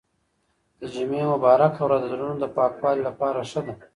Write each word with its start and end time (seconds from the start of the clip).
د 0.79 0.81
جمعې 0.93 1.23
مبارکه 1.33 1.79
ورځ 1.83 2.01
د 2.03 2.07
زړونو 2.13 2.35
د 2.39 2.45
پاکوالي 2.57 3.01
لپاره 3.09 3.39
ښه 3.49 3.61
ده. 3.65 3.73